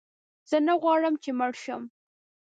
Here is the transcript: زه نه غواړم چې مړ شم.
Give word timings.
زه 0.49 0.57
نه 0.67 0.73
غواړم 0.81 1.13
چې 1.23 1.29
مړ 1.39 1.51
شم. 1.63 1.83